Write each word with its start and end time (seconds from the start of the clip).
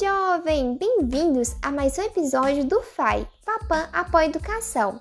jovem! 0.00 0.78
Bem-vindos 0.78 1.54
a 1.60 1.70
mais 1.70 1.98
um 1.98 2.02
episódio 2.02 2.64
do 2.64 2.80
FAI, 2.80 3.28
Papan 3.44 3.86
Apoia 3.92 4.28
Educação. 4.28 4.98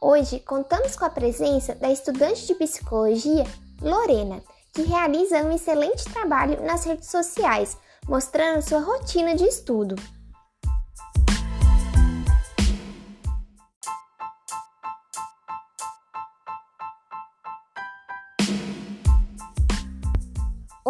Hoje 0.00 0.40
contamos 0.40 0.96
com 0.96 1.04
a 1.04 1.10
presença 1.10 1.72
da 1.76 1.88
estudante 1.88 2.48
de 2.48 2.56
psicologia, 2.56 3.44
Lorena, 3.80 4.42
que 4.74 4.82
realiza 4.82 5.44
um 5.44 5.54
excelente 5.54 6.02
trabalho 6.12 6.60
nas 6.64 6.84
redes 6.84 7.08
sociais, 7.08 7.78
mostrando 8.08 8.60
sua 8.60 8.80
rotina 8.80 9.36
de 9.36 9.44
estudo. 9.44 9.94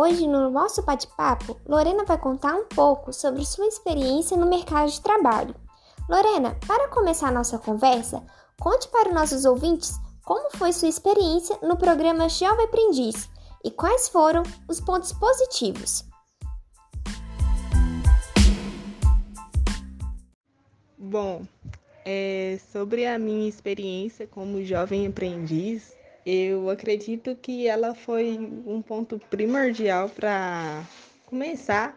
Hoje, 0.02 0.27
no 0.27 0.48
nosso 0.48 0.80
bate-papo, 0.80 1.60
Lorena 1.68 2.06
vai 2.06 2.16
contar 2.16 2.54
um 2.54 2.64
pouco 2.64 3.12
sobre 3.12 3.45
sua 3.45 3.66
experiência 3.66 4.34
no 4.34 4.46
mercado 4.46 4.90
de 4.90 4.98
trabalho. 4.98 5.54
Lorena, 6.09 6.56
para 6.66 6.88
começar 6.88 7.28
a 7.28 7.30
nossa 7.30 7.59
conversa, 7.59 8.24
conte 8.59 8.88
para 8.88 9.12
nossos 9.12 9.45
ouvintes 9.45 9.92
como 10.24 10.56
foi 10.56 10.73
sua 10.73 10.88
experiência 10.88 11.54
no 11.62 11.76
programa 11.76 12.30
Jovem 12.30 12.64
Aprendiz 12.64 13.28
e 13.62 13.70
quais 13.70 14.09
foram 14.09 14.42
os 14.66 14.80
pontos 14.80 15.12
positivos. 15.12 16.02
Bom, 20.96 21.42
é, 22.06 22.59
sobre 22.73 23.04
a 23.04 23.18
minha 23.18 23.46
experiência 23.46 24.26
como 24.26 24.64
jovem 24.64 25.06
aprendiz, 25.06 25.92
eu 26.24 26.69
acredito 26.69 27.34
que 27.37 27.66
ela 27.66 27.95
foi 27.95 28.38
um 28.66 28.83
ponto 28.83 29.19
primordial 29.30 30.09
para 30.09 30.85
começar 31.26 31.96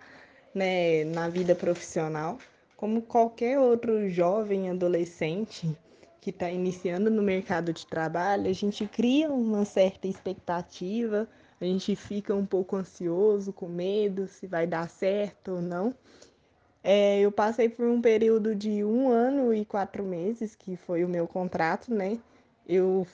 né, 0.53 1.03
na 1.05 1.27
vida 1.29 1.55
profissional, 1.55 2.38
como 2.77 3.01
qualquer 3.01 3.59
outro 3.59 4.09
jovem 4.09 4.69
adolescente 4.69 5.75
que 6.21 6.29
está 6.29 6.49
iniciando 6.49 7.09
no 7.09 7.21
mercado 7.21 7.73
de 7.73 7.85
trabalho, 7.85 8.49
a 8.49 8.53
gente 8.53 8.88
cria 8.88 9.29
uma 9.29 9.66
certa 9.66 10.07
expectativa, 10.07 11.27
a 11.59 11.66
gente 11.66 11.95
fica 11.95 12.33
um 12.33 12.45
pouco 12.45 12.77
ansioso, 12.77 13.51
com 13.51 13.67
medo 13.67 14.27
se 14.27 14.47
vai 14.47 14.66
dar 14.66 14.89
certo 14.89 15.53
ou 15.55 15.61
não. 15.61 15.94
É, 16.83 17.19
eu 17.19 17.31
passei 17.31 17.67
por 17.69 17.85
um 17.85 18.01
período 18.01 18.55
de 18.55 18.83
um 18.83 19.09
ano 19.09 19.53
e 19.53 19.66
quatro 19.66 20.03
meses, 20.03 20.55
que 20.55 20.75
foi 20.75 21.03
o 21.03 21.09
meu 21.09 21.27
contrato, 21.27 21.94
né? 21.94 22.19
Eu 22.67 23.06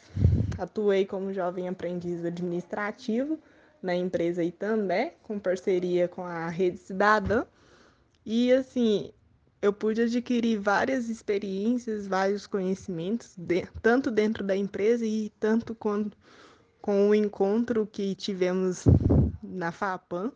atuei 0.58 1.06
como 1.06 1.34
jovem 1.34 1.68
aprendiz 1.68 2.24
administrativo 2.24 3.40
na 3.82 3.96
empresa 3.96 4.44
Itambé, 4.44 5.16
com 5.24 5.40
parceria 5.40 6.08
com 6.08 6.24
a 6.24 6.50
Rede 6.50 6.78
Cidadã. 6.78 7.46
E 8.26 8.52
assim, 8.52 9.12
eu 9.62 9.74
pude 9.74 10.02
adquirir 10.02 10.60
várias 10.60 11.10
experiências, 11.10 12.08
vários 12.08 12.46
conhecimentos, 12.46 13.34
de, 13.38 13.66
tanto 13.82 14.12
dentro 14.12 14.44
da 14.44 14.56
empresa 14.56 15.06
e 15.06 15.32
tanto 15.40 15.74
com, 15.74 16.10
com 16.82 17.10
o 17.10 17.16
encontro 17.16 17.88
que 17.88 18.16
tivemos 18.16 18.86
na 19.42 19.72
FAPAM. 19.72 20.32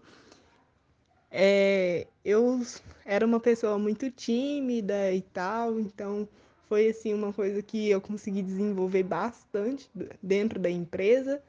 É, 1.30 2.08
eu 2.24 2.62
era 3.06 3.26
uma 3.26 3.40
pessoa 3.40 3.78
muito 3.78 4.10
tímida 4.12 5.12
e 5.12 5.22
tal, 5.22 5.80
então 5.80 6.28
foi 6.74 6.90
assim 6.90 7.14
uma 7.14 7.32
coisa 7.32 7.62
que 7.62 7.92
eu 7.92 8.02
consegui 8.02 8.42
desenvolver 8.42 9.04
bastante 9.04 9.88
dentro 10.24 10.60
da 10.60 10.72
empresa, 10.72 11.40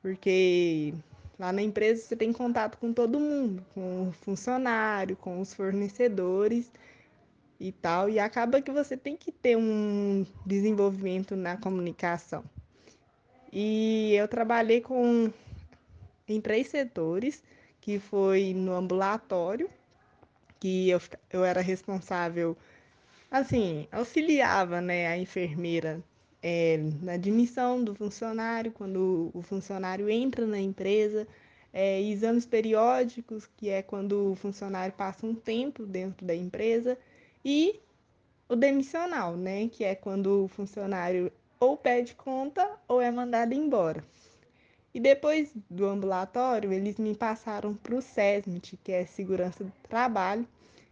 porque 0.00 0.94
lá 1.36 1.52
na 1.52 1.60
empresa 1.60 2.02
você 2.02 2.14
tem 2.14 2.32
contato 2.32 2.78
com 2.78 2.92
todo 2.92 3.18
mundo, 3.18 3.60
com 3.74 4.06
o 4.06 4.12
funcionário, 4.12 5.16
com 5.16 5.40
os 5.40 5.52
fornecedores 5.52 6.70
e 7.58 7.72
tal, 7.72 8.08
e 8.08 8.20
acaba 8.20 8.62
que 8.62 8.70
você 8.70 8.96
tem 8.96 9.16
que 9.16 9.32
ter 9.32 9.56
um 9.56 10.24
desenvolvimento 10.46 11.34
na 11.34 11.56
comunicação. 11.56 12.44
E 13.52 14.14
eu 14.14 14.28
trabalhei 14.28 14.80
com 14.80 15.28
em 16.28 16.40
três 16.40 16.68
setores, 16.68 17.42
que 17.80 17.98
foi 17.98 18.54
no 18.54 18.76
ambulatório, 18.76 19.68
que 20.60 20.88
eu, 20.88 21.00
eu 21.32 21.44
era 21.44 21.60
responsável 21.60 22.56
assim, 23.30 23.86
auxiliava 23.92 24.80
né, 24.80 25.06
a 25.08 25.18
enfermeira 25.18 26.02
é, 26.42 26.78
na 27.02 27.12
admissão 27.12 27.82
do 27.82 27.94
funcionário, 27.94 28.72
quando 28.72 29.30
o 29.34 29.42
funcionário 29.42 30.08
entra 30.08 30.46
na 30.46 30.58
empresa, 30.58 31.26
é, 31.72 32.00
exames 32.00 32.46
periódicos, 32.46 33.48
que 33.56 33.68
é 33.68 33.82
quando 33.82 34.32
o 34.32 34.34
funcionário 34.34 34.94
passa 34.94 35.26
um 35.26 35.34
tempo 35.34 35.84
dentro 35.84 36.24
da 36.26 36.34
empresa, 36.34 36.96
e 37.44 37.80
o 38.48 38.56
demissional, 38.56 39.36
né, 39.36 39.68
que 39.68 39.84
é 39.84 39.94
quando 39.94 40.44
o 40.44 40.48
funcionário 40.48 41.30
ou 41.60 41.76
pede 41.76 42.14
conta 42.14 42.78
ou 42.86 43.00
é 43.00 43.10
mandado 43.10 43.52
embora. 43.52 44.04
E 44.94 45.00
depois 45.00 45.52
do 45.68 45.86
ambulatório, 45.86 46.72
eles 46.72 46.96
me 46.98 47.14
passaram 47.14 47.74
para 47.74 47.94
o 47.94 48.00
SESMIT, 48.00 48.78
que 48.82 48.90
é 48.90 49.04
Segurança 49.04 49.62
do 49.62 49.72
Trabalho, 49.88 50.46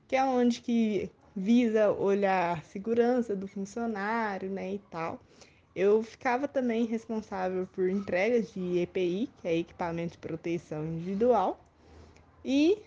que 0.06 0.14
é 0.14 0.22
onde 0.22 0.60
que 0.60 1.10
visa 1.36 1.92
olhar 1.92 2.64
segurança 2.64 3.36
do 3.36 3.46
funcionário, 3.46 4.48
né, 4.48 4.74
e 4.74 4.78
tal. 4.90 5.20
Eu 5.74 6.02
ficava 6.02 6.48
também 6.48 6.86
responsável 6.86 7.66
por 7.66 7.90
entregas 7.90 8.50
de 8.54 8.78
EPI, 8.78 9.30
que 9.42 9.48
é 9.48 9.58
equipamento 9.58 10.12
de 10.12 10.18
proteção 10.18 10.86
individual, 10.86 11.60
e 12.42 12.78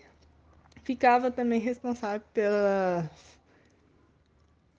ficava 0.82 1.30
também 1.30 1.60
responsável 1.60 2.26
pelos 2.34 3.08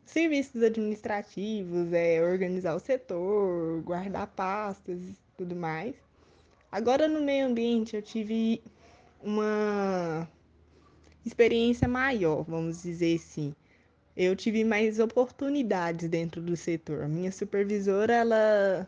serviços 0.06 0.62
administrativos, 0.62 1.94
é, 1.94 2.22
organizar 2.22 2.76
o 2.76 2.80
setor, 2.80 3.82
guardar 3.84 4.28
pastas 4.28 5.00
e 5.00 5.16
tudo 5.38 5.56
mais. 5.56 5.96
Agora 6.70 7.08
no 7.08 7.22
meio 7.22 7.48
ambiente 7.48 7.96
eu 7.96 8.02
tive 8.02 8.62
uma 9.22 10.28
experiência 11.26 11.88
maior, 11.88 12.44
vamos 12.44 12.82
dizer 12.84 13.16
assim 13.16 13.54
eu 14.16 14.36
tive 14.36 14.64
mais 14.64 15.00
oportunidades 15.00 16.10
dentro 16.10 16.42
do 16.42 16.56
setor. 16.56 17.08
Minha 17.08 17.32
supervisora, 17.32 18.14
ela 18.14 18.88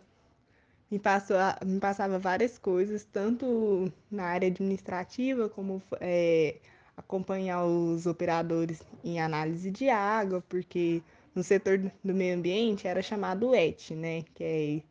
me, 0.91 0.99
passou, 0.99 1.37
me 1.65 1.79
passava 1.79 2.19
várias 2.19 2.57
coisas, 2.57 3.03
tanto 3.05 3.91
na 4.11 4.25
área 4.25 4.47
administrativa, 4.47 5.49
como 5.49 5.81
é, 5.99 6.57
acompanhar 6.95 7.65
os 7.65 8.05
operadores 8.05 8.81
em 9.03 9.19
análise 9.19 9.71
de 9.71 9.89
água, 9.89 10.43
porque 10.47 11.01
no 11.35 11.43
setor 11.43 11.79
do 12.03 12.13
meio 12.13 12.35
ambiente 12.37 12.87
era 12.87 13.01
chamado 13.01 13.55
ET, 13.55 13.91
né? 13.91 14.23
Que 14.35 14.43
é 14.43 14.83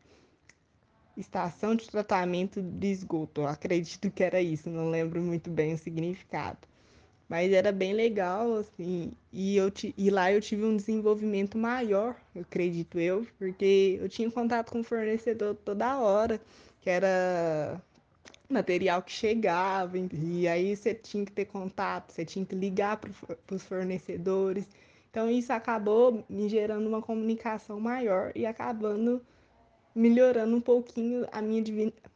Estação 1.15 1.75
de 1.75 1.87
Tratamento 1.89 2.61
de 2.61 2.87
Esgoto. 2.87 3.41
Eu 3.41 3.47
acredito 3.47 4.09
que 4.11 4.23
era 4.23 4.41
isso, 4.41 4.69
não 4.69 4.89
lembro 4.89 5.21
muito 5.21 5.49
bem 5.49 5.73
o 5.73 5.77
significado. 5.77 6.67
Mas 7.27 7.51
era 7.51 7.71
bem 7.71 7.93
legal, 7.93 8.55
assim, 8.55 9.11
e, 9.31 9.55
eu 9.57 9.71
e 9.97 10.09
lá 10.09 10.31
eu 10.31 10.41
tive 10.41 10.65
um 10.65 10.75
desenvolvimento 10.75 11.57
maior, 11.57 12.15
eu 12.35 12.41
acredito 12.41 12.99
eu, 12.99 13.25
porque 13.39 13.97
eu 14.01 14.09
tinha 14.09 14.29
contato 14.29 14.71
com 14.71 14.81
o 14.81 14.83
fornecedor 14.83 15.55
toda 15.55 15.97
hora, 15.99 16.39
que 16.81 16.89
era 16.89 17.81
material 18.49 19.01
que 19.01 19.11
chegava, 19.11 19.97
e 19.97 20.47
aí 20.47 20.75
você 20.75 20.93
tinha 20.93 21.25
que 21.25 21.31
ter 21.31 21.45
contato, 21.45 22.11
você 22.11 22.25
tinha 22.25 22.45
que 22.45 22.55
ligar 22.55 22.97
para 22.97 23.55
os 23.55 23.63
fornecedores. 23.63 24.67
Então 25.09 25.29
isso 25.29 25.51
acabou 25.53 26.23
me 26.29 26.49
gerando 26.49 26.87
uma 26.87 27.01
comunicação 27.01 27.79
maior 27.79 28.31
e 28.35 28.45
acabando 28.45 29.21
melhorando 29.95 30.55
um 30.55 30.61
pouquinho 30.61 31.27
a 31.31 31.41
minha, 31.41 31.63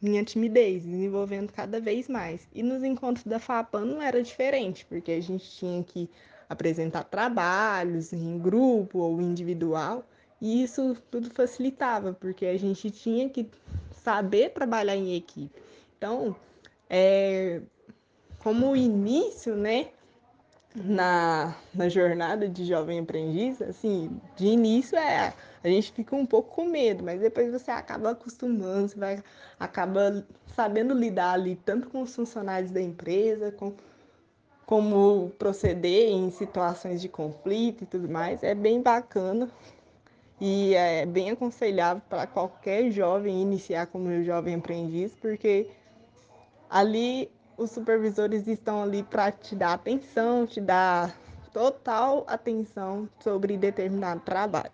minha 0.01 0.23
timidez, 0.23 0.83
desenvolvendo 0.83 1.51
cada 1.51 1.79
vez 1.79 2.07
mais. 2.07 2.47
E 2.53 2.63
nos 2.63 2.83
encontros 2.83 3.25
da 3.25 3.39
FAPAN 3.39 3.85
não 3.85 4.01
era 4.01 4.21
diferente, 4.21 4.85
porque 4.85 5.12
a 5.12 5.21
gente 5.21 5.50
tinha 5.51 5.83
que 5.83 6.09
apresentar 6.50 7.03
trabalhos 7.03 8.13
em 8.13 8.38
grupo 8.39 9.00
ou 9.00 9.21
individual, 9.21 10.07
e 10.41 10.63
isso 10.63 10.95
tudo 11.12 11.29
facilitava, 11.31 12.13
porque 12.13 12.45
a 12.45 12.57
gente 12.57 12.89
tinha 12.89 13.27
que 13.29 13.50
saber 13.91 14.51
trabalhar 14.51 14.95
em 14.95 15.15
equipe. 15.15 15.62
Então, 15.97 16.35
é, 16.89 17.62
como 18.39 18.75
início, 18.75 19.56
né, 19.56 19.89
na, 20.75 21.55
na 21.73 21.89
jornada 21.89 22.47
de 22.47 22.65
jovem 22.65 22.99
aprendiz, 22.99 23.61
assim, 23.61 24.19
de 24.35 24.47
início 24.47 24.97
é 24.97 25.33
a 25.63 25.67
gente 25.67 25.91
fica 25.91 26.15
um 26.15 26.25
pouco 26.25 26.55
com 26.55 26.65
medo, 26.65 27.03
mas 27.03 27.19
depois 27.19 27.51
você 27.51 27.71
acaba 27.71 28.11
acostumando, 28.11 28.87
você 28.87 28.97
vai 28.97 29.23
acaba 29.59 30.25
sabendo 30.55 30.93
lidar 30.93 31.33
ali 31.33 31.55
tanto 31.55 31.89
com 31.89 32.01
os 32.01 32.15
funcionários 32.15 32.71
da 32.71 32.81
empresa, 32.81 33.51
com 33.51 33.73
como 34.65 35.31
proceder 35.39 36.09
em 36.09 36.29
situações 36.29 37.01
de 37.01 37.07
conflito 37.07 37.83
e 37.83 37.87
tudo 37.87 38.09
mais. 38.09 38.43
É 38.43 38.53
bem 38.53 38.81
bacana 38.81 39.49
e 40.39 40.73
é 40.75 41.05
bem 41.05 41.31
aconselhável 41.31 42.03
para 42.09 42.27
qualquer 42.27 42.91
jovem 42.91 43.41
iniciar 43.41 43.87
como 43.87 44.23
jovem 44.23 44.55
aprendiz, 44.55 45.13
porque 45.15 45.69
ali 46.69 47.31
os 47.57 47.71
supervisores 47.71 48.48
estão 48.48 48.83
ali 48.83 49.01
para 49.04 49.31
te 49.31 49.56
dar 49.56 49.74
atenção, 49.74 50.45
te 50.45 50.62
dar 50.62 51.18
total 51.51 52.24
atenção 52.27 53.09
sobre 53.19 53.57
determinado 53.57 54.21
trabalho. 54.21 54.71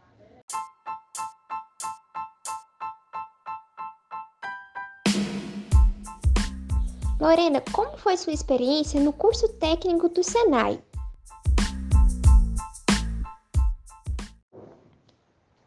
Lorena, 7.20 7.62
como 7.72 7.98
foi 7.98 8.18
sua 8.18 8.34
experiência 8.34 9.00
no 9.00 9.14
curso 9.14 9.48
técnico 9.54 10.10
do 10.10 10.22
Senai? 10.22 10.84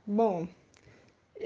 Bom, 0.07 0.47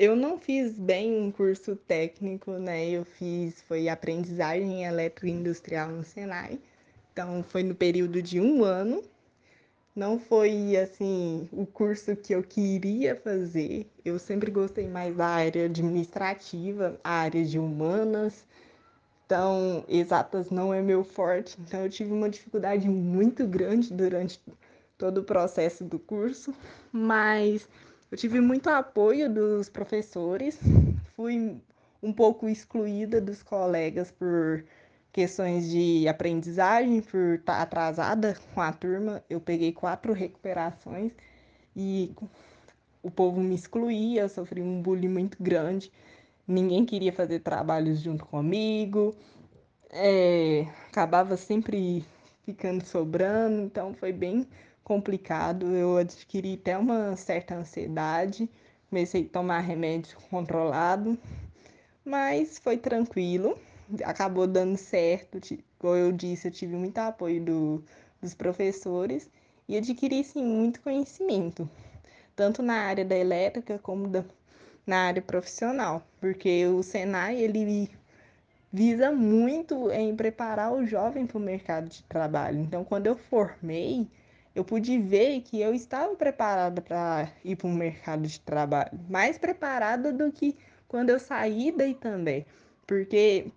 eu 0.00 0.16
não 0.16 0.38
fiz 0.38 0.72
bem 0.78 1.20
um 1.20 1.30
curso 1.30 1.76
técnico, 1.76 2.52
né? 2.52 2.88
Eu 2.88 3.04
fiz 3.04 3.60
foi 3.68 3.86
aprendizagem 3.86 4.84
elétrica 4.86 5.28
industrial 5.28 5.90
no 5.90 6.02
Senai. 6.02 6.58
Então 7.12 7.44
foi 7.46 7.62
no 7.62 7.74
período 7.74 8.22
de 8.22 8.40
um 8.40 8.64
ano. 8.64 9.04
Não 9.94 10.18
foi 10.18 10.74
assim 10.74 11.46
o 11.52 11.66
curso 11.66 12.16
que 12.16 12.34
eu 12.34 12.42
queria 12.42 13.14
fazer. 13.14 13.86
Eu 14.02 14.18
sempre 14.18 14.50
gostei 14.50 14.88
mais 14.88 15.14
da 15.14 15.26
área 15.26 15.66
administrativa, 15.66 16.98
a 17.04 17.10
área 17.10 17.44
de 17.44 17.58
humanas. 17.58 18.46
Então, 19.26 19.84
exatas 19.86 20.48
não 20.48 20.72
é 20.72 20.80
meu 20.80 21.04
forte. 21.04 21.58
Então, 21.60 21.82
eu 21.82 21.90
tive 21.90 22.10
uma 22.10 22.30
dificuldade 22.30 22.88
muito 22.88 23.46
grande 23.46 23.92
durante 23.92 24.40
todo 24.96 25.18
o 25.18 25.24
processo 25.24 25.84
do 25.84 25.98
curso, 25.98 26.54
mas 26.90 27.68
eu 28.10 28.18
tive 28.18 28.40
muito 28.40 28.68
apoio 28.68 29.32
dos 29.32 29.68
professores. 29.68 30.58
Fui 31.16 31.56
um 32.02 32.12
pouco 32.12 32.48
excluída 32.48 33.20
dos 33.20 33.42
colegas 33.42 34.10
por 34.10 34.64
questões 35.12 35.68
de 35.68 36.08
aprendizagem, 36.08 37.00
por 37.00 37.36
estar 37.36 37.60
atrasada 37.60 38.36
com 38.54 38.60
a 38.60 38.72
turma. 38.72 39.22
Eu 39.28 39.40
peguei 39.40 39.72
quatro 39.72 40.12
recuperações 40.12 41.12
e 41.76 42.12
o 43.02 43.10
povo 43.10 43.40
me 43.40 43.54
excluía, 43.54 44.22
eu 44.22 44.28
sofri 44.28 44.60
um 44.60 44.82
bullying 44.82 45.08
muito 45.08 45.42
grande 45.42 45.90
ninguém 46.50 46.84
queria 46.84 47.12
fazer 47.12 47.40
trabalhos 47.40 48.00
junto 48.00 48.26
comigo, 48.26 49.14
é, 49.90 50.66
acabava 50.88 51.36
sempre 51.36 52.04
ficando 52.44 52.84
sobrando, 52.84 53.62
então 53.62 53.94
foi 53.94 54.12
bem 54.12 54.46
complicado. 54.90 55.66
Eu 55.76 55.98
adquiri 55.98 56.54
até 56.54 56.76
uma 56.76 57.14
certa 57.14 57.54
ansiedade, 57.54 58.50
comecei 58.88 59.22
a 59.22 59.28
tomar 59.28 59.60
remédio 59.60 60.18
controlado, 60.28 61.16
mas 62.04 62.58
foi 62.58 62.76
tranquilo, 62.76 63.56
acabou 64.04 64.48
dando 64.48 64.76
certo. 64.76 65.38
Como 65.78 65.94
eu 65.94 66.10
disse, 66.10 66.48
eu 66.48 66.50
tive 66.50 66.74
muito 66.74 66.98
apoio 66.98 67.40
do, 67.40 67.84
dos 68.20 68.34
professores 68.34 69.30
e 69.68 69.76
adquiri 69.76 70.24
sim 70.24 70.44
muito 70.44 70.80
conhecimento, 70.80 71.70
tanto 72.34 72.60
na 72.60 72.74
área 72.74 73.04
da 73.04 73.16
elétrica 73.16 73.78
como 73.78 74.08
da 74.08 74.24
na 74.84 75.06
área 75.06 75.22
profissional, 75.22 76.02
porque 76.20 76.66
o 76.66 76.82
Senai 76.82 77.40
ele 77.40 77.88
visa 78.72 79.12
muito 79.12 79.88
em 79.92 80.16
preparar 80.16 80.72
o 80.72 80.84
jovem 80.84 81.28
para 81.28 81.38
o 81.38 81.40
mercado 81.40 81.88
de 81.88 82.02
trabalho. 82.04 82.58
Então, 82.58 82.82
quando 82.82 83.06
eu 83.06 83.14
formei, 83.14 84.08
eu 84.54 84.64
pude 84.64 84.98
ver 84.98 85.40
que 85.42 85.60
eu 85.60 85.74
estava 85.74 86.14
preparada 86.16 86.80
para 86.80 87.30
ir 87.44 87.56
para 87.56 87.66
o 87.66 87.72
mercado 87.72 88.26
de 88.26 88.40
trabalho, 88.40 88.90
mais 89.08 89.38
preparada 89.38 90.12
do 90.12 90.32
que 90.32 90.56
quando 90.88 91.10
eu 91.10 91.20
saí 91.20 91.72
daí 91.72 91.94
também, 91.94 92.44
porque 92.86 93.52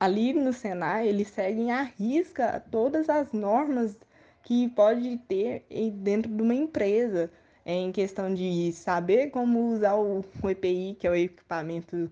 ali 0.00 0.32
no 0.32 0.52
Senai 0.52 1.08
eles 1.08 1.28
seguem 1.28 1.70
à 1.70 1.82
risca 1.82 2.62
todas 2.70 3.08
as 3.08 3.32
normas 3.32 3.96
que 4.42 4.68
pode 4.70 5.18
ter 5.28 5.64
dentro 5.94 6.32
de 6.34 6.42
uma 6.42 6.54
empresa 6.54 7.30
em 7.64 7.92
questão 7.92 8.32
de 8.32 8.72
saber 8.72 9.30
como 9.30 9.74
usar 9.74 9.94
o, 9.94 10.24
EPI, 10.42 10.96
que 10.98 11.06
é 11.06 11.10
o 11.10 11.14
equipamento 11.14 12.10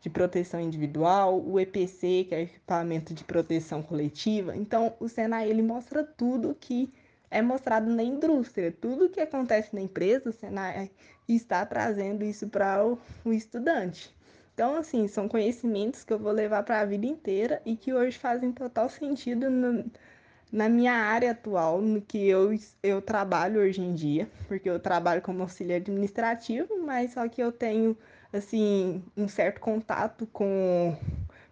de 0.00 0.10
proteção 0.10 0.60
individual, 0.60 1.42
o 1.42 1.58
EPC, 1.58 2.26
que 2.28 2.34
é 2.34 2.38
o 2.38 2.42
equipamento 2.42 3.14
de 3.14 3.24
proteção 3.24 3.82
coletiva. 3.82 4.54
Então, 4.54 4.94
o 5.00 5.08
Senai 5.08 5.48
ele 5.48 5.62
mostra 5.62 6.04
tudo 6.04 6.54
que 6.60 6.92
é 7.30 7.42
mostrado 7.42 7.90
na 7.90 8.02
indústria, 8.02 8.72
tudo 8.72 9.08
que 9.08 9.20
acontece 9.20 9.74
na 9.74 9.80
empresa, 9.80 10.30
o 10.30 10.32
Senai 10.32 10.90
está 11.28 11.64
trazendo 11.66 12.24
isso 12.24 12.48
para 12.48 12.84
o, 12.84 12.98
o 13.24 13.32
estudante. 13.32 14.14
Então, 14.54 14.76
assim, 14.76 15.06
são 15.06 15.28
conhecimentos 15.28 16.02
que 16.02 16.12
eu 16.12 16.18
vou 16.18 16.32
levar 16.32 16.64
para 16.64 16.80
a 16.80 16.84
vida 16.84 17.06
inteira 17.06 17.62
e 17.64 17.76
que 17.76 17.92
hoje 17.92 18.18
fazem 18.18 18.50
total 18.50 18.88
sentido 18.88 19.48
no, 19.48 19.84
na 20.50 20.68
minha 20.68 20.94
área 20.94 21.30
atual, 21.30 21.80
no 21.80 22.00
que 22.02 22.26
eu, 22.26 22.50
eu 22.82 23.00
trabalho 23.00 23.60
hoje 23.60 23.80
em 23.80 23.94
dia, 23.94 24.28
porque 24.48 24.68
eu 24.68 24.80
trabalho 24.80 25.22
como 25.22 25.42
auxiliar 25.42 25.80
administrativo, 25.80 26.78
mas 26.84 27.12
só 27.12 27.28
que 27.28 27.42
eu 27.42 27.52
tenho 27.52 27.96
assim 28.32 29.02
um 29.16 29.28
certo 29.28 29.60
contato 29.60 30.26
com 30.32 30.96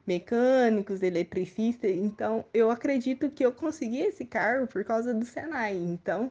mecânicos, 0.07 1.03
eletricistas, 1.03 1.91
então 1.91 2.45
eu 2.55 2.71
acredito 2.71 3.31
que 3.31 3.45
eu 3.45 3.53
consegui 3.53 4.01
esse 4.01 4.25
cargo 4.25 4.67
por 4.67 4.85
causa 4.85 5.13
do 5.13 5.25
Senai. 5.25 5.77
Então, 5.77 6.31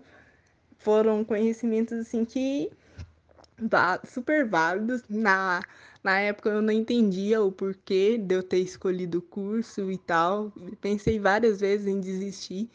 foram 0.78 1.24
conhecimentos 1.24 1.94
assim 1.94 2.24
que 2.26 2.72
super 4.06 4.46
válidos 4.48 5.04
na 5.10 5.62
na 6.06 6.20
época 6.20 6.50
eu 6.50 6.62
não 6.62 6.72
entendia 6.72 7.42
o 7.42 7.52
porquê 7.52 8.16
de 8.16 8.36
eu 8.36 8.44
ter 8.44 8.60
escolhido 8.60 9.18
o 9.18 9.22
curso 9.24 9.92
e 9.92 9.98
tal. 9.98 10.54
Pensei 10.80 11.20
várias 11.20 11.60
vezes 11.60 11.88
em 11.88 12.00
desistir. 12.00 12.70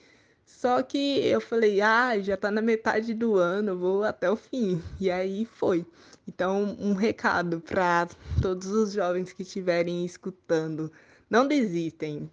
Só 0.44 0.82
que 0.82 1.24
eu 1.24 1.40
falei, 1.40 1.80
ah, 1.80 2.18
já 2.18 2.36
tá 2.36 2.50
na 2.50 2.60
metade 2.60 3.14
do 3.14 3.36
ano, 3.36 3.78
vou 3.78 4.02
até 4.02 4.28
o 4.28 4.34
fim. 4.34 4.82
E 4.98 5.08
aí 5.08 5.44
foi. 5.44 5.86
Então, 6.26 6.76
um 6.78 6.94
recado 6.94 7.60
para 7.60 8.08
todos 8.40 8.68
os 8.68 8.92
jovens 8.92 9.32
que 9.32 9.42
estiverem 9.42 10.04
escutando. 10.04 10.92
Não 11.28 11.46
desistem, 11.46 12.28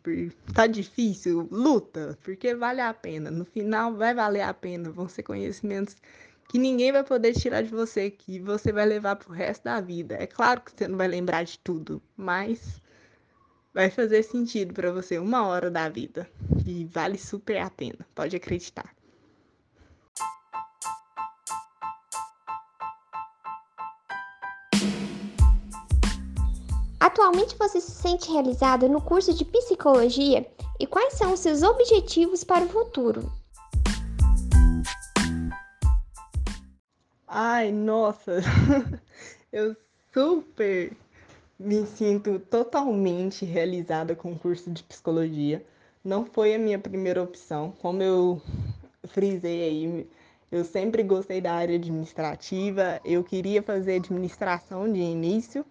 tá 0.54 0.66
difícil, 0.66 1.48
luta, 1.52 2.18
porque 2.24 2.56
vale 2.56 2.82
a 2.82 2.94
pena. 2.94 3.30
No 3.30 3.46
final 3.46 3.94
vai 3.96 4.14
valer 4.14 4.42
a 4.42 4.54
pena, 4.54 4.90
vão 4.90 5.08
ser 5.08 5.24
conhecimentos 5.24 5.96
que 6.48 6.58
ninguém 6.58 6.92
vai 6.92 7.04
poder 7.04 7.34
tirar 7.34 7.62
de 7.62 7.70
você, 7.70 8.10
que 8.10 8.40
você 8.40 8.72
vai 8.72 8.86
levar 8.86 9.18
pro 9.18 9.34
resto 9.34 9.66
da 9.66 9.82
vida. 9.82 10.16
É 10.20 10.26
claro 10.26 10.62
que 10.62 10.72
você 10.72 10.88
não 10.88 10.98
vai 10.98 11.08
lembrar 11.08 11.44
de 11.44 11.60
tudo, 11.60 12.02
mas 12.16 12.82
vai 13.74 13.90
fazer 13.90 14.24
sentido 14.24 14.74
para 14.74 14.92
você 14.92 15.20
uma 15.20 15.46
hora 15.46 15.70
da 15.70 15.90
vida 15.90 16.28
e 16.66 16.86
vale 16.86 17.18
super 17.18 17.58
a 17.58 17.70
pena, 17.70 18.08
pode 18.16 18.36
acreditar. 18.36 18.97
Atualmente 27.08 27.56
você 27.58 27.80
se 27.80 27.92
sente 27.92 28.30
realizada 28.30 28.86
no 28.86 29.00
curso 29.00 29.34
de 29.34 29.46
psicologia 29.46 30.46
e 30.78 30.86
quais 30.86 31.14
são 31.14 31.32
os 31.32 31.40
seus 31.40 31.64
objetivos 31.64 32.44
para 32.44 32.66
o 32.66 32.68
futuro? 32.68 33.32
Ai, 37.26 37.72
nossa, 37.72 38.42
eu 39.54 39.74
super 40.14 40.92
me 41.58 41.86
sinto 41.86 42.40
totalmente 42.40 43.46
realizada 43.46 44.14
com 44.14 44.34
o 44.34 44.38
curso 44.38 44.70
de 44.70 44.84
psicologia. 44.84 45.66
Não 46.04 46.26
foi 46.26 46.56
a 46.56 46.60
minha 46.60 46.78
primeira 46.78 47.24
opção, 47.24 47.72
como 47.82 48.04
eu 48.04 48.42
frisei 49.06 49.64
aí, 49.64 50.10
eu 50.52 50.66
sempre 50.66 51.04
gostei 51.04 51.40
da 51.40 51.54
área 51.54 51.78
administrativa, 51.78 53.00
eu 53.06 53.24
queria 53.24 53.64
fazer 53.64 53.96
administração 53.96 54.92
de 54.92 55.00
início. 55.00 55.66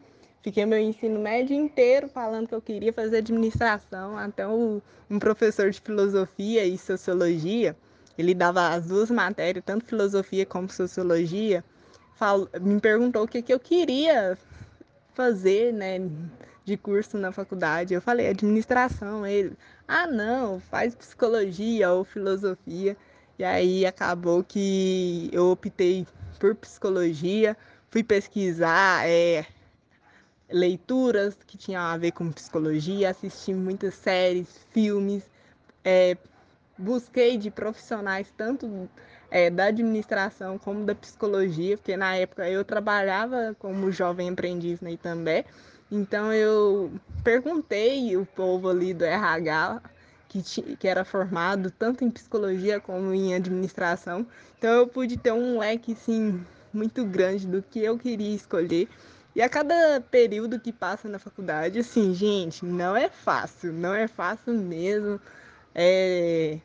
Fiquei 0.47 0.65
meu 0.65 0.79
ensino 0.79 1.19
médio 1.19 1.57
inteiro 1.57 2.09
falando 2.09 2.47
que 2.47 2.55
eu 2.55 2.62
queria 2.62 2.93
fazer 2.93 3.17
administração, 3.17 4.17
até 4.17 4.47
um 4.47 4.81
professor 5.19 5.73
de 5.73 5.81
filosofia 5.81 6.65
e 6.65 6.79
sociologia 6.79 7.75
ele 8.19 8.35
dava 8.35 8.69
as 8.69 8.87
duas 8.87 9.11
matérias, 9.11 9.65
tanto 9.65 9.85
filosofia 9.85 10.47
como 10.47 10.71
sociologia, 10.71 11.62
me 12.61 12.81
perguntou 12.81 13.25
o 13.25 13.29
que, 13.29 13.43
que 13.43 13.53
eu 13.53 13.61
queria 13.61 14.38
fazer, 15.15 15.73
né, 15.73 15.99
de 16.65 16.76
curso 16.76 17.19
na 17.19 17.31
faculdade. 17.31 17.93
Eu 17.93 18.00
falei 18.00 18.29
administração. 18.29 19.26
Ele, 19.26 19.53
ah, 19.87 20.07
não, 20.07 20.61
faz 20.61 20.95
psicologia 20.95 21.93
ou 21.93 22.05
filosofia. 22.05 22.97
E 23.38 23.45
aí 23.45 23.85
acabou 23.85 24.43
que 24.43 25.29
eu 25.31 25.50
optei 25.50 26.07
por 26.38 26.55
psicologia, 26.55 27.55
fui 27.91 28.03
pesquisar 28.03 29.07
é, 29.07 29.45
leituras 30.50 31.37
que 31.47 31.57
tinham 31.57 31.83
a 31.83 31.97
ver 31.97 32.12
com 32.12 32.31
psicologia, 32.31 33.11
assisti 33.11 33.53
muitas 33.53 33.95
séries, 33.95 34.49
filmes, 34.71 35.25
é, 35.85 36.17
busquei 36.79 37.37
de 37.37 37.50
profissionais 37.50 38.33
tanto 38.37 38.88
é, 39.31 39.50
da 39.50 39.67
administração 39.67 40.59
como 40.59 40.85
da 40.85 40.95
psicologia, 40.95 41.76
porque 41.76 41.97
na 41.97 42.17
época 42.17 42.49
eu 42.49 42.65
trabalhava 42.65 43.57
como 43.59 43.91
jovem 43.91 44.29
aprendiz 44.29 44.81
na 44.81 44.91
Itambé, 44.91 45.45
então 45.91 46.33
eu 46.33 46.93
perguntei 47.23 48.17
o 48.17 48.26
povo 48.26 48.69
ali 48.69 48.93
do 48.93 49.05
RH 49.05 49.81
que, 50.29 50.43
que 50.76 50.88
era 50.88 51.05
formado 51.05 51.71
tanto 51.71 52.05
em 52.05 52.11
psicologia 52.11 52.81
como 52.81 53.15
em 53.15 53.35
administração. 53.35 54.26
Então 54.59 54.71
eu 54.71 54.87
pude 54.87 55.17
ter 55.17 55.33
um 55.33 55.59
leque 55.59 55.93
assim 55.93 56.45
muito 56.73 57.05
grande 57.05 57.47
do 57.47 57.62
que 57.62 57.81
eu 57.81 57.97
queria 57.99 58.35
escolher. 58.35 58.88
E 59.37 59.43
a 59.43 59.50
cada 59.50 60.00
período 60.00 60.59
que 60.59 60.73
passa 60.73 61.11
na 61.11 61.19
faculdade, 61.19 61.81
assim, 61.81 62.14
gente, 62.14 62.64
não 62.64 62.97
é 62.97 63.11
fácil, 63.11 63.71
não 63.71 63.95
é 63.95 64.09
fácil 64.09 64.55
mesmo. 64.55 65.21
É... 65.75 66.59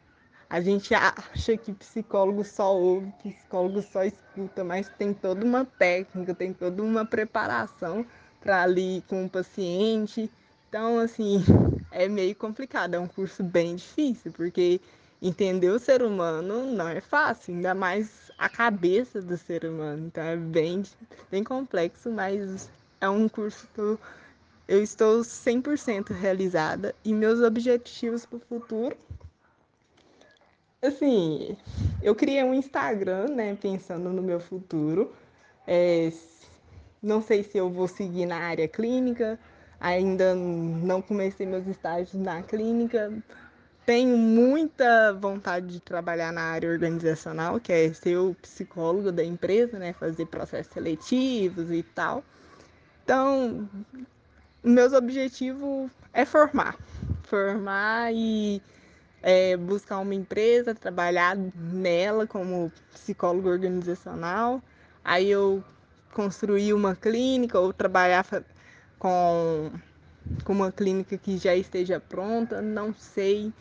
A 0.49 0.61
gente 0.61 0.93
acha 0.95 1.57
que 1.57 1.73
psicólogo 1.73 2.45
só 2.45 2.73
ouve, 2.73 3.11
psicólogo 3.21 3.81
só 3.81 4.05
escuta, 4.05 4.63
mas 4.63 4.87
tem 4.97 5.13
toda 5.13 5.43
uma 5.43 5.65
técnica, 5.65 6.33
tem 6.33 6.53
toda 6.53 6.81
uma 6.81 7.05
preparação 7.05 8.05
para 8.39 8.61
ali 8.63 9.03
com 9.05 9.25
o 9.25 9.29
paciente. 9.29 10.31
Então, 10.69 10.97
assim, 10.97 11.43
é 11.91 12.07
meio 12.07 12.33
complicado, 12.37 12.93
é 12.93 12.99
um 12.99 13.07
curso 13.07 13.43
bem 13.43 13.75
difícil, 13.75 14.31
porque 14.31 14.79
entender 15.21 15.71
o 15.71 15.77
ser 15.77 16.01
humano 16.01 16.65
não 16.71 16.87
é 16.87 17.01
fácil, 17.01 17.53
ainda 17.53 17.75
mais 17.75 18.30
a 18.41 18.49
cabeça 18.49 19.21
do 19.21 19.37
ser 19.37 19.63
humano. 19.65 20.07
Então 20.07 20.23
é 20.23 20.35
bem, 20.35 20.81
bem 21.29 21.43
complexo, 21.43 22.09
mas 22.09 22.67
é 22.99 23.07
um 23.07 23.29
curso 23.29 23.67
que 23.71 23.79
eu, 23.79 23.99
eu 24.67 24.81
estou 24.81 25.21
100% 25.21 26.09
realizada 26.09 26.95
e 27.05 27.13
meus 27.13 27.39
objetivos 27.39 28.25
para 28.25 28.37
o 28.37 28.39
futuro. 28.39 28.97
Assim, 30.81 31.55
eu 32.01 32.15
criei 32.15 32.43
um 32.43 32.55
Instagram, 32.55 33.27
né, 33.27 33.55
pensando 33.61 34.09
no 34.09 34.23
meu 34.23 34.39
futuro. 34.39 35.13
É, 35.67 36.11
não 36.99 37.21
sei 37.21 37.43
se 37.43 37.59
eu 37.59 37.69
vou 37.69 37.87
seguir 37.87 38.25
na 38.25 38.37
área 38.37 38.67
clínica, 38.67 39.37
ainda 39.79 40.33
não 40.33 40.99
comecei 40.99 41.45
meus 41.45 41.67
estágios 41.67 42.15
na 42.15 42.41
clínica. 42.41 43.13
Tenho 43.85 44.17
muita 44.17 45.13
vontade 45.13 45.67
de 45.67 45.79
trabalhar 45.79 46.31
na 46.31 46.41
área 46.41 46.69
organizacional, 46.69 47.59
que 47.59 47.73
é 47.73 47.91
ser 47.93 48.17
o 48.17 48.35
psicólogo 48.35 49.11
da 49.11 49.23
empresa, 49.23 49.79
né? 49.79 49.93
Fazer 49.93 50.25
processos 50.27 50.71
seletivos 50.71 51.71
e 51.71 51.81
tal. 51.81 52.23
Então, 53.03 53.67
meus 54.63 54.93
objetivos 54.93 55.91
é 56.13 56.25
formar. 56.25 56.77
Formar 57.23 58.13
e 58.13 58.61
é, 59.23 59.57
buscar 59.57 59.99
uma 59.99 60.15
empresa, 60.15 60.75
trabalhar 60.75 61.35
nela 61.35 62.27
como 62.27 62.71
psicólogo 62.93 63.49
organizacional. 63.49 64.61
Aí 65.03 65.29
eu 65.29 65.63
construir 66.13 66.73
uma 66.73 66.95
clínica 66.95 67.59
ou 67.59 67.73
trabalhar 67.73 68.25
com, 68.99 69.71
com 70.43 70.53
uma 70.53 70.71
clínica 70.71 71.17
que 71.17 71.37
já 71.37 71.55
esteja 71.55 71.99
pronta, 71.99 72.61
não 72.61 72.93
sei. 72.93 73.53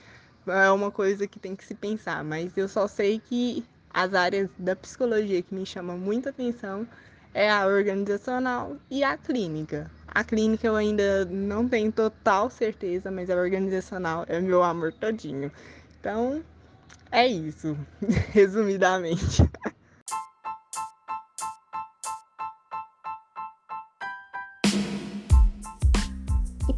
É 0.47 0.71
uma 0.71 0.91
coisa 0.91 1.27
que 1.27 1.39
tem 1.39 1.55
que 1.55 1.65
se 1.65 1.75
pensar, 1.75 2.25
mas 2.25 2.57
eu 2.57 2.69
só 2.69 2.89
sei 2.89 3.21
que 3.21 3.65
as 3.93 4.15
áreas 4.15 4.49
da 4.59 4.75
psicologia 4.75 5.43
que 5.43 5.55
me 5.55 5.67
chamam 5.67 5.99
muita 5.99 6.31
atenção 6.31 6.87
é 7.35 7.51
a 7.51 7.67
organizacional 7.67 8.77
e 8.91 9.05
a 9.05 9.17
clínica. 9.17 9.91
A 10.09 10.25
clínica 10.25 10.67
eu 10.67 10.77
ainda 10.77 11.25
não 11.27 11.69
tenho 11.69 11.93
total 11.93 12.51
certeza, 12.51 13.11
mas 13.11 13.31
a 13.31 13.37
organizacional 13.37 14.25
é 14.29 14.41
meu 14.41 14.63
amor 14.63 14.93
todinho. 14.93 15.53
Então, 16.01 16.43
é 17.13 17.27
isso, 17.27 17.77
resumidamente. 18.33 19.43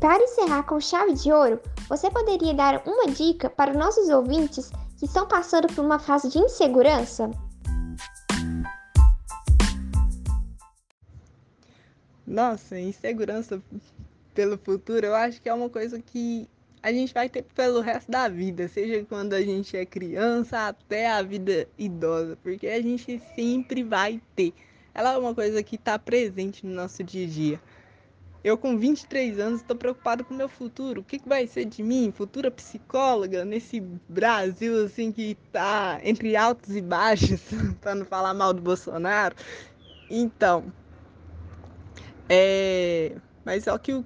Para 0.02 0.20
encerrar 0.20 0.64
com 0.64 0.80
chave 0.80 1.12
de 1.12 1.30
ouro, 1.30 1.60
você 1.88 2.10
poderia 2.10 2.52
dar 2.52 2.82
uma 2.84 3.06
dica 3.06 3.48
para 3.48 3.70
os 3.70 3.76
nossos 3.76 4.08
ouvintes 4.08 4.68
que 4.98 5.04
estão 5.04 5.28
passando 5.28 5.72
por 5.72 5.84
uma 5.84 5.96
fase 5.96 6.28
de 6.28 6.38
insegurança? 6.38 7.30
Nossa, 12.26 12.80
insegurança 12.80 13.62
pelo 14.34 14.58
futuro, 14.58 15.06
eu 15.06 15.14
acho 15.14 15.40
que 15.40 15.48
é 15.48 15.54
uma 15.54 15.70
coisa 15.70 16.00
que 16.00 16.48
a 16.82 16.92
gente 16.92 17.14
vai 17.14 17.28
ter 17.28 17.44
pelo 17.54 17.80
resto 17.80 18.10
da 18.10 18.28
vida, 18.28 18.66
seja 18.66 19.06
quando 19.08 19.34
a 19.34 19.40
gente 19.40 19.76
é 19.76 19.86
criança 19.86 20.66
até 20.66 21.12
a 21.12 21.22
vida 21.22 21.68
idosa, 21.78 22.36
porque 22.42 22.66
a 22.66 22.82
gente 22.82 23.22
sempre 23.36 23.84
vai 23.84 24.20
ter. 24.34 24.52
Ela 24.92 25.12
é 25.12 25.16
uma 25.16 25.32
coisa 25.32 25.62
que 25.62 25.76
está 25.76 25.96
presente 25.96 26.66
no 26.66 26.74
nosso 26.74 27.04
dia 27.04 27.24
a 27.24 27.30
dia. 27.30 27.60
Eu, 28.44 28.58
com 28.58 28.76
23 28.76 29.38
anos, 29.38 29.60
estou 29.60 29.76
preocupado 29.76 30.24
com 30.24 30.34
o 30.34 30.36
meu 30.36 30.48
futuro. 30.48 31.00
O 31.00 31.04
que, 31.04 31.18
que 31.18 31.28
vai 31.28 31.46
ser 31.46 31.64
de 31.64 31.82
mim, 31.82 32.12
futura 32.12 32.50
psicóloga, 32.50 33.44
nesse 33.44 33.80
Brasil 34.08 34.84
assim 34.84 35.12
que 35.12 35.36
tá 35.52 36.00
entre 36.02 36.34
altos 36.34 36.74
e 36.74 36.80
baixos, 36.80 37.40
para 37.80 37.94
não 37.94 38.04
falar 38.04 38.34
mal 38.34 38.52
do 38.52 38.60
Bolsonaro? 38.60 39.36
Então, 40.10 40.72
é. 42.28 43.16
Mas 43.44 43.64
só 43.64 43.76
que 43.78 43.92
o, 43.92 44.04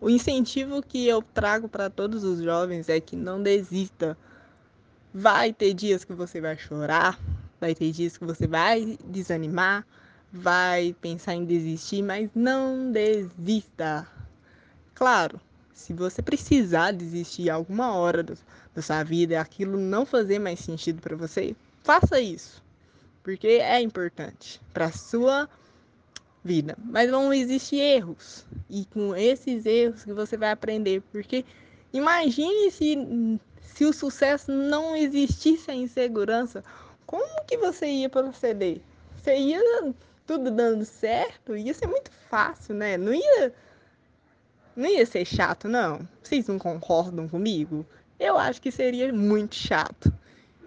o 0.00 0.10
incentivo 0.10 0.82
que 0.82 1.06
eu 1.06 1.22
trago 1.22 1.68
para 1.68 1.88
todos 1.88 2.24
os 2.24 2.42
jovens 2.42 2.88
é 2.88 3.00
que 3.00 3.16
não 3.16 3.42
desista. 3.42 4.16
Vai 5.12 5.52
ter 5.52 5.72
dias 5.72 6.04
que 6.04 6.12
você 6.12 6.40
vai 6.40 6.56
chorar, 6.58 7.18
vai 7.60 7.74
ter 7.74 7.90
dias 7.92 8.16
que 8.16 8.24
você 8.24 8.46
vai 8.46 8.98
desanimar, 9.04 9.86
vai 10.32 10.94
pensar 11.00 11.34
em 11.34 11.44
desistir, 11.44 12.02
mas 12.02 12.30
não 12.34 12.92
desista. 12.92 14.06
Claro, 14.94 15.40
se 15.72 15.92
você 15.92 16.20
precisar 16.20 16.92
desistir 16.92 17.48
alguma 17.50 17.94
hora 17.94 18.22
do, 18.22 18.36
da 18.74 18.82
sua 18.82 19.02
vida 19.02 19.34
e 19.34 19.36
aquilo 19.36 19.78
não 19.78 20.04
fazer 20.04 20.38
mais 20.38 20.60
sentido 20.60 21.00
para 21.00 21.16
você, 21.16 21.54
faça 21.82 22.20
isso. 22.20 22.62
Porque 23.22 23.46
é 23.46 23.80
importante 23.80 24.60
para 24.72 24.90
sua 24.90 25.48
vida. 26.44 26.76
Mas 26.82 27.10
vão 27.10 27.32
existir 27.32 27.80
erros. 27.80 28.44
E 28.68 28.84
com 28.86 29.14
esses 29.14 29.66
erros 29.66 30.04
que 30.04 30.12
você 30.12 30.36
vai 30.36 30.50
aprender. 30.50 31.02
Porque 31.12 31.44
imagine 31.92 32.70
se, 32.70 33.38
se 33.62 33.84
o 33.84 33.92
sucesso 33.92 34.50
não 34.50 34.96
existisse 34.96 35.70
a 35.70 35.74
insegurança. 35.74 36.64
Como 37.06 37.44
que 37.46 37.56
você 37.56 37.86
ia 37.86 38.08
proceder? 38.08 38.80
Você 39.22 39.36
ia 39.36 39.60
tudo 40.28 40.50
dando 40.50 40.84
certo, 40.84 41.56
ia 41.56 41.72
ser 41.72 41.86
muito 41.86 42.10
fácil, 42.28 42.74
né? 42.74 42.98
Não 42.98 43.14
ia. 43.14 43.54
Não 44.76 44.86
ia 44.86 45.06
ser 45.06 45.24
chato, 45.24 45.66
não. 45.66 46.06
Vocês 46.22 46.46
não 46.46 46.58
concordam 46.58 47.26
comigo? 47.26 47.84
Eu 48.20 48.36
acho 48.36 48.60
que 48.60 48.70
seria 48.70 49.10
muito 49.10 49.54
chato. 49.54 50.12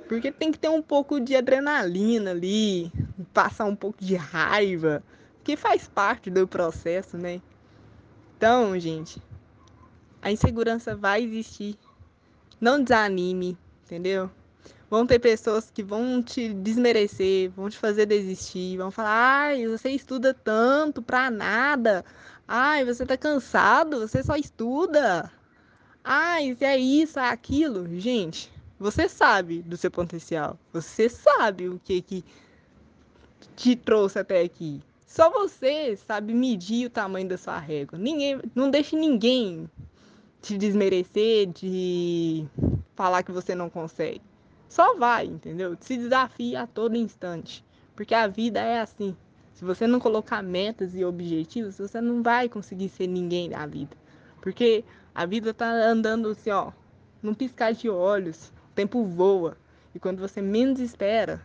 Porque 0.09 0.31
tem 0.31 0.51
que 0.51 0.57
ter 0.57 0.67
um 0.67 0.81
pouco 0.81 1.19
de 1.19 1.35
adrenalina 1.35 2.31
ali, 2.31 2.91
passar 3.31 3.65
um 3.65 3.75
pouco 3.75 4.03
de 4.03 4.15
raiva, 4.15 5.03
que 5.43 5.55
faz 5.55 5.87
parte 5.87 6.31
do 6.31 6.47
processo, 6.47 7.15
né? 7.15 7.39
Então, 8.35 8.77
gente, 8.79 9.21
a 10.23 10.31
insegurança 10.31 10.95
vai 10.95 11.23
existir. 11.23 11.77
Não 12.59 12.83
desanime, 12.83 13.55
entendeu? 13.85 14.29
Vão 14.91 15.07
ter 15.07 15.19
pessoas 15.19 15.71
que 15.71 15.81
vão 15.81 16.21
te 16.21 16.53
desmerecer, 16.53 17.49
vão 17.51 17.69
te 17.69 17.77
fazer 17.77 18.05
desistir, 18.05 18.75
vão 18.75 18.91
falar: 18.91 19.43
ai, 19.43 19.65
você 19.65 19.89
estuda 19.89 20.33
tanto 20.33 21.01
pra 21.01 21.31
nada. 21.31 22.03
Ai, 22.45 22.83
você 22.83 23.05
tá 23.05 23.15
cansado, 23.15 24.01
você 24.01 24.21
só 24.21 24.35
estuda. 24.35 25.31
Ai, 26.03 26.57
é 26.59 26.77
isso, 26.77 27.17
é 27.17 27.29
aquilo. 27.29 27.87
Gente, 27.97 28.51
você 28.77 29.07
sabe 29.07 29.61
do 29.61 29.77
seu 29.77 29.89
potencial. 29.89 30.59
Você 30.73 31.07
sabe 31.07 31.69
o 31.69 31.79
que 31.81 32.01
que 32.01 32.25
te 33.55 33.77
trouxe 33.77 34.19
até 34.19 34.41
aqui. 34.41 34.81
Só 35.07 35.29
você 35.29 35.95
sabe 35.95 36.33
medir 36.33 36.87
o 36.87 36.89
tamanho 36.89 37.29
da 37.29 37.37
sua 37.37 37.57
régua. 37.59 37.97
Ninguém, 37.97 38.41
não 38.53 38.69
deixe 38.69 38.97
ninguém 38.97 39.69
te 40.41 40.57
desmerecer, 40.57 41.47
de 41.47 42.45
falar 42.93 43.23
que 43.23 43.31
você 43.31 43.55
não 43.55 43.69
consegue. 43.69 44.30
Só 44.71 44.95
vai, 44.95 45.25
entendeu? 45.25 45.75
Se 45.81 45.97
desafia 45.97 46.61
a 46.61 46.65
todo 46.65 46.95
instante. 46.95 47.61
Porque 47.93 48.15
a 48.15 48.25
vida 48.25 48.57
é 48.61 48.79
assim. 48.79 49.17
Se 49.53 49.65
você 49.65 49.85
não 49.85 49.99
colocar 49.99 50.41
metas 50.41 50.95
e 50.95 51.03
objetivos, 51.03 51.77
você 51.77 51.99
não 51.99 52.23
vai 52.23 52.47
conseguir 52.47 52.87
ser 52.87 53.05
ninguém 53.07 53.49
na 53.49 53.65
vida. 53.65 53.97
Porque 54.39 54.85
a 55.13 55.25
vida 55.25 55.53
tá 55.53 55.69
andando 55.69 56.29
assim, 56.29 56.51
ó, 56.51 56.71
num 57.21 57.33
piscar 57.33 57.73
de 57.73 57.89
olhos. 57.89 58.47
O 58.71 58.73
tempo 58.73 59.03
voa. 59.03 59.57
E 59.93 59.99
quando 59.99 60.19
você 60.21 60.41
menos 60.41 60.79
espera, 60.79 61.41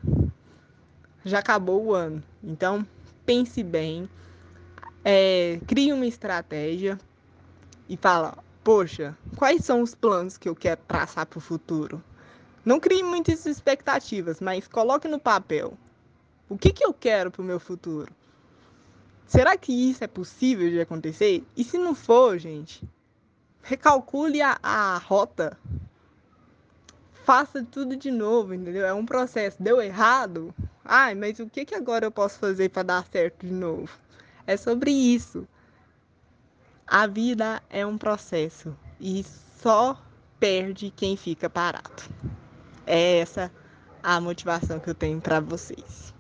já 1.25 1.40
acabou 1.40 1.85
o 1.85 1.95
ano. 1.95 2.23
Então, 2.45 2.87
pense 3.25 3.61
bem. 3.64 4.09
É, 5.04 5.59
crie 5.66 5.92
uma 5.92 6.06
estratégia 6.06 6.97
e 7.88 7.97
fala: 7.97 8.38
Poxa, 8.62 9.18
quais 9.35 9.64
são 9.64 9.83
os 9.83 9.97
planos 9.97 10.38
que 10.38 10.49
eu 10.49 10.54
quero 10.54 10.80
traçar 10.87 11.26
para 11.26 11.38
o 11.38 11.42
futuro? 11.42 12.00
Não 12.66 12.80
crie 12.80 13.04
muitas 13.04 13.46
expectativas, 13.46 14.40
mas 14.40 14.66
coloque 14.66 15.06
no 15.06 15.20
papel. 15.20 15.78
O 16.49 16.58
que, 16.58 16.73
que 16.73 16.85
eu 16.85 16.92
quero 16.92 17.30
para 17.30 17.40
o 17.40 17.44
meu 17.44 17.61
futuro? 17.61 18.12
Será 19.25 19.56
que 19.56 19.73
isso 19.73 20.02
é 20.02 20.08
possível 20.08 20.68
de 20.68 20.80
acontecer? 20.80 21.44
E 21.56 21.62
se 21.62 21.78
não 21.78 21.94
for, 21.94 22.37
gente, 22.37 22.82
recalcule 23.62 24.42
a, 24.42 24.58
a 24.61 24.99
rota. 24.99 25.56
faça 27.25 27.64
tudo 27.64 27.94
de 27.94 28.11
novo, 28.11 28.52
entendeu? 28.52 28.85
É 28.85 28.92
um 28.92 29.06
processo. 29.06 29.62
Deu 29.62 29.80
errado? 29.80 30.52
Ai, 30.85 31.14
mas 31.14 31.38
o 31.38 31.49
que, 31.49 31.64
que 31.64 31.75
agora 31.76 32.06
eu 32.06 32.11
posso 32.11 32.37
fazer 32.40 32.70
para 32.70 32.82
dar 32.82 33.06
certo 33.12 33.46
de 33.46 33.52
novo? 33.52 33.96
É 34.44 34.56
sobre 34.56 34.90
isso. 34.90 35.46
A 36.85 37.06
vida 37.06 37.62
é 37.70 37.87
um 37.87 37.96
processo 37.96 38.76
e 39.00 39.25
só 39.62 40.02
perde 40.40 40.90
quem 40.90 41.16
fica 41.16 41.49
parado. 41.49 42.02
É 42.87 43.19
essa 43.19 43.50
a 44.02 44.21
motivação 44.21 44.78
que 44.78 44.88
eu 44.88 44.95
tenho 44.95 45.21
para 45.21 45.40
vocês. 45.40 46.14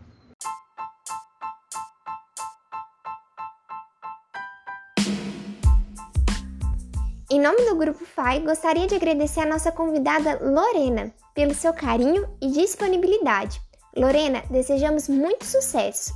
Em 7.30 7.40
nome 7.40 7.68
do 7.68 7.76
Grupo 7.76 8.04
FAI, 8.04 8.40
gostaria 8.40 8.86
de 8.86 8.94
agradecer 8.94 9.40
a 9.40 9.46
nossa 9.46 9.70
convidada 9.70 10.38
Lorena 10.42 11.12
pelo 11.34 11.54
seu 11.54 11.72
carinho 11.72 12.28
e 12.40 12.50
disponibilidade. 12.50 13.60
Lorena, 13.96 14.42
desejamos 14.50 15.08
muito 15.08 15.44
sucesso. 15.44 16.12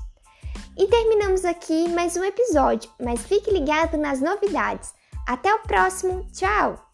E 0.76 0.87
terminamos 0.87 1.45
aqui 1.45 1.88
mais 1.88 2.16
um 2.16 2.25
episódio, 2.25 2.90
mas 3.00 3.23
fique 3.23 3.50
ligado 3.50 3.97
nas 3.97 4.21
novidades. 4.21 4.95
Até 5.26 5.52
o 5.54 5.61
próximo, 5.61 6.26
tchau! 6.33 6.89